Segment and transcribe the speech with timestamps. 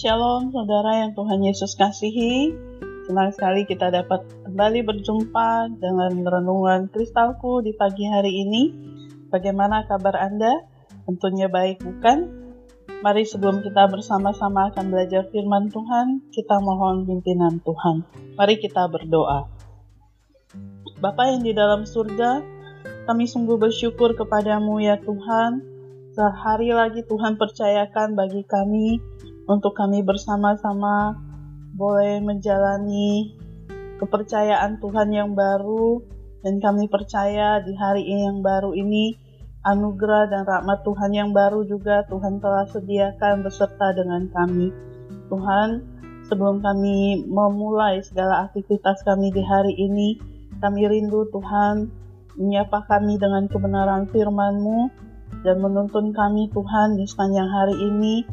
[0.00, 2.56] Shalom saudara yang Tuhan Yesus kasihi.
[3.04, 8.72] Senang sekali kita dapat kembali berjumpa dengan renungan kristalku di pagi hari ini.
[9.28, 10.64] Bagaimana kabar Anda?
[11.04, 12.32] Tentunya baik bukan?
[13.04, 18.00] Mari sebelum kita bersama-sama akan belajar firman Tuhan, kita mohon pimpinan Tuhan.
[18.40, 19.52] Mari kita berdoa.
[20.96, 22.40] Bapa yang di dalam surga,
[23.04, 25.60] kami sungguh bersyukur kepadamu ya Tuhan.
[26.16, 28.96] Sehari lagi Tuhan percayakan bagi kami
[29.50, 31.18] untuk kami bersama-sama
[31.74, 33.34] boleh menjalani
[33.98, 36.06] kepercayaan Tuhan yang baru
[36.46, 39.18] dan kami percaya di hari ini yang baru ini
[39.66, 44.72] anugerah dan rahmat Tuhan yang baru juga Tuhan telah sediakan beserta dengan kami.
[45.28, 45.84] Tuhan,
[46.30, 50.16] sebelum kami memulai segala aktivitas kami di hari ini,
[50.62, 51.92] kami rindu Tuhan
[52.40, 54.88] menyapa kami dengan kebenaran firman-Mu
[55.44, 58.24] dan menuntun kami Tuhan di sepanjang hari ini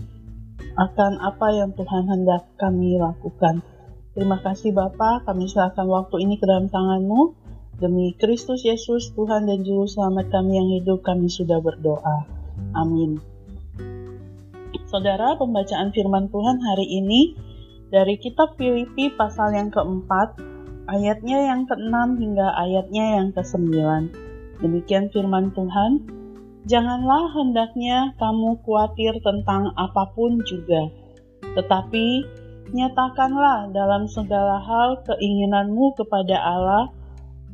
[0.77, 3.65] akan apa yang Tuhan hendak kami lakukan.
[4.13, 7.49] Terima kasih Bapa, kami serahkan waktu ini ke dalam tangan-Mu.
[7.77, 12.25] Demi Kristus Yesus, Tuhan dan Juru Selamat kami yang hidup, kami sudah berdoa.
[12.73, 13.21] Amin.
[14.89, 17.37] Saudara, pembacaan firman Tuhan hari ini
[17.93, 20.41] dari kitab Filipi pasal yang keempat,
[20.89, 24.09] ayatnya yang keenam hingga ayatnya yang kesembilan.
[24.57, 25.91] Demikian firman Tuhan.
[26.65, 30.89] Janganlah hendaknya kamu khawatir tentang apa pun juga,
[31.53, 32.25] tetapi
[32.73, 36.91] nyatakanlah dalam segala hal keinginanmu kepada Allah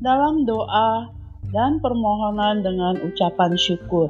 [0.02, 1.12] dalam doa
[1.54, 4.10] dan permohonan dengan ucapan syukur.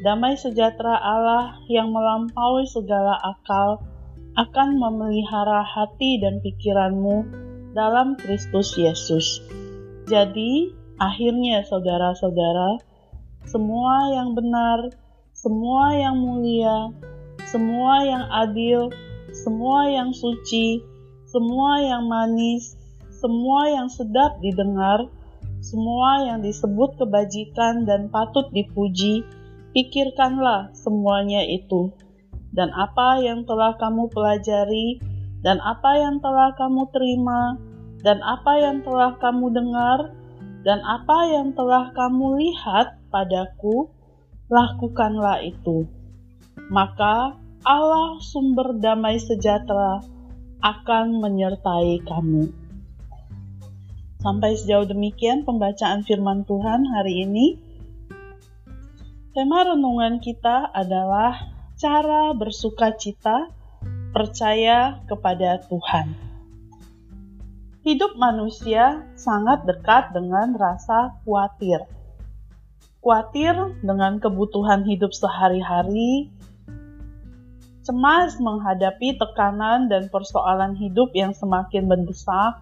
[0.00, 3.82] Damai sejahtera Allah yang melampaui segala akal
[4.38, 7.26] akan memelihara hati dan pikiranmu
[7.74, 9.42] dalam Kristus Yesus.
[10.08, 12.80] Jadi, akhirnya saudara-saudara,
[13.48, 14.92] semua yang benar,
[15.32, 16.92] semua yang mulia,
[17.48, 18.92] semua yang adil,
[19.32, 20.84] semua yang suci,
[21.30, 22.76] semua yang manis,
[23.08, 25.06] semua yang sedap didengar,
[25.60, 29.22] semua yang disebut kebajikan dan patut dipuji,
[29.76, 31.92] pikirkanlah semuanya itu.
[32.50, 34.98] Dan apa yang telah kamu pelajari,
[35.40, 37.54] dan apa yang telah kamu terima,
[38.02, 40.12] dan apa yang telah kamu dengar,
[40.60, 43.88] dan apa yang telah kamu lihat padaku,
[44.52, 45.88] lakukanlah itu.
[46.68, 50.04] Maka Allah sumber damai sejahtera
[50.60, 52.52] akan menyertai kamu.
[54.20, 57.46] Sampai sejauh demikian pembacaan firman Tuhan hari ini.
[59.32, 63.48] Tema renungan kita adalah cara bersuka cita,
[64.12, 66.29] percaya kepada Tuhan.
[67.80, 71.84] Hidup manusia sangat dekat dengan rasa khawatir
[73.00, 76.28] khawatir dengan kebutuhan hidup sehari-hari,
[77.80, 82.60] cemas menghadapi tekanan dan persoalan hidup yang semakin mendesak,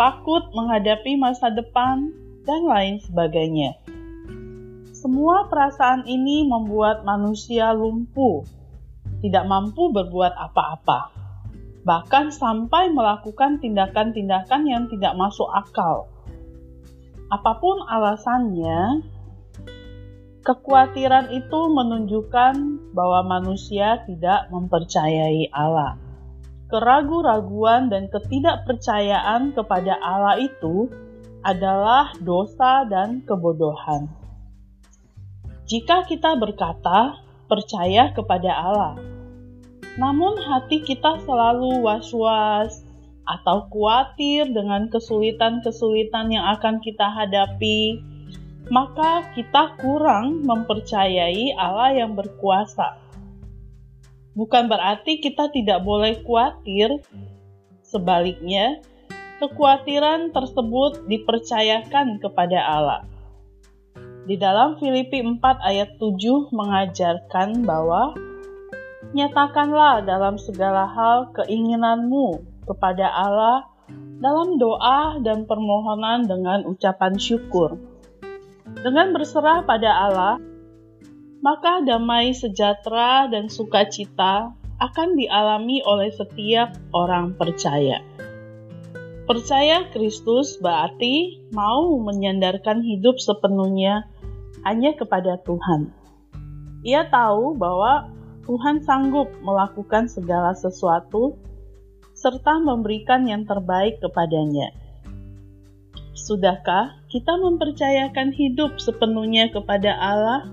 [0.00, 2.08] takut menghadapi masa depan,
[2.44, 3.76] dan lain sebagainya.
[4.96, 8.48] Semua perasaan ini membuat manusia lumpuh,
[9.20, 11.12] tidak mampu berbuat apa-apa,
[11.84, 16.08] bahkan sampai melakukan tindakan-tindakan yang tidak masuk akal.
[17.28, 19.04] Apa pun alasannya,
[20.44, 22.54] Kekhawatiran itu menunjukkan
[22.92, 25.96] bahwa manusia tidak mempercayai Allah.
[26.68, 30.92] Keraguan-raguan dan ketidakpercayaan kepada Allah itu
[31.40, 34.04] adalah dosa dan kebodohan.
[35.64, 39.00] Jika kita berkata percaya kepada Allah,
[39.94, 42.82] namun hati kita selalu was-was
[43.24, 48.02] atau khawatir dengan kesulitan-kesulitan yang akan kita hadapi,
[48.68, 53.00] maka kita kurang mempercayai Allah yang berkuasa.
[54.34, 57.00] Bukan berarti kita tidak boleh khawatir,
[57.86, 58.82] sebaliknya,
[59.38, 63.00] kekhawatiran tersebut dipercayakan kepada Allah.
[64.24, 68.16] Di dalam Filipi 4 ayat 7 mengajarkan bahwa
[69.14, 73.70] nyatakanlah dalam segala hal keinginanmu kepada Allah
[74.18, 77.78] dalam doa dan permohonan dengan ucapan syukur
[78.84, 80.36] dengan berserah pada Allah,
[81.44, 84.52] maka damai sejahtera dan sukacita
[84.82, 88.02] akan dialami oleh setiap orang percaya.
[89.24, 94.04] Percaya Kristus berarti mau menyandarkan hidup sepenuhnya
[94.68, 95.88] hanya kepada Tuhan.
[96.84, 98.12] Ia tahu bahwa
[98.44, 101.40] Tuhan sanggup melakukan segala sesuatu
[102.12, 104.72] serta memberikan yang terbaik kepadanya.
[106.14, 110.48] Sudahkah kita mempercayakan hidup sepenuhnya kepada Allah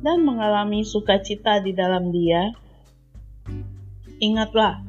[0.00, 2.52] dan mengalami sukacita di dalam Dia?
[4.20, 4.80] Ingatlah,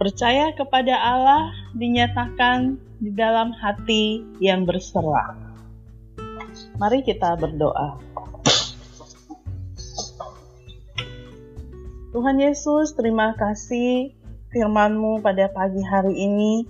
[0.00, 5.36] percaya kepada Allah dinyatakan di dalam hati yang berserah.
[6.80, 8.15] Mari kita berdoa.
[12.16, 14.16] Tuhan Yesus, terima kasih
[14.48, 16.64] firman-Mu pada pagi hari ini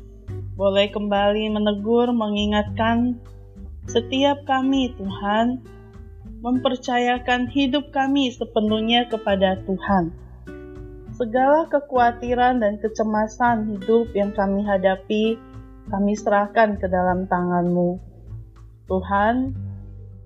[0.58, 3.14] boleh kembali menegur, mengingatkan
[3.86, 5.62] setiap kami, Tuhan,
[6.42, 10.10] mempercayakan hidup kami sepenuhnya kepada Tuhan.
[11.14, 15.38] Segala kekhawatiran dan kecemasan hidup yang kami hadapi,
[15.86, 18.02] kami serahkan ke dalam tangan-Mu.
[18.90, 19.54] Tuhan,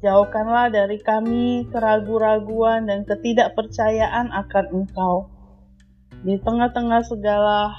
[0.00, 5.28] jauhkanlah dari kami keraguan-raguan dan ketidakpercayaan akan Engkau.
[6.24, 7.76] Di tengah-tengah segala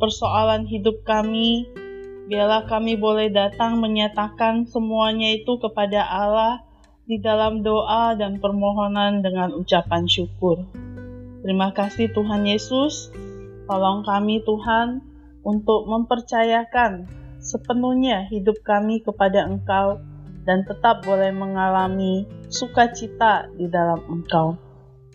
[0.00, 1.68] persoalan hidup kami,
[2.28, 6.64] biarlah kami boleh datang menyatakan semuanya itu kepada Allah
[7.04, 10.64] di dalam doa dan permohonan dengan ucapan syukur.
[11.44, 13.12] Terima kasih Tuhan Yesus,
[13.68, 15.04] tolong kami Tuhan
[15.44, 17.04] untuk mempercayakan
[17.44, 20.00] sepenuhnya hidup kami kepada Engkau
[20.44, 24.56] dan tetap boleh mengalami sukacita di dalam Engkau.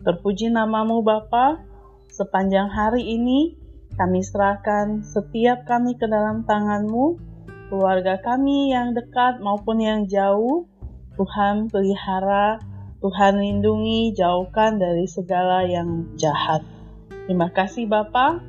[0.02, 1.62] Terpuji namamu Bapa,
[2.10, 3.56] sepanjang hari ini
[3.96, 7.20] kami serahkan setiap kami ke dalam tanganmu,
[7.70, 10.66] keluarga kami yang dekat maupun yang jauh,
[11.20, 12.64] Tuhan pelihara,
[13.00, 16.64] Tuhan lindungi, jauhkan dari segala yang jahat.
[17.28, 18.40] Terima kasih Bapa.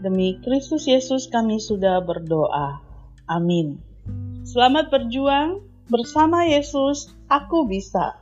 [0.00, 2.80] Demi Kristus Yesus kami sudah berdoa.
[3.28, 3.80] Amin.
[4.44, 8.18] Selamat berjuang bersama Yesus, aku bisa.